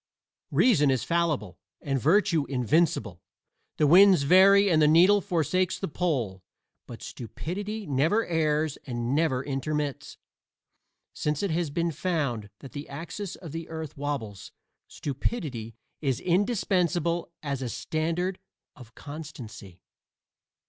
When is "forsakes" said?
5.21-5.77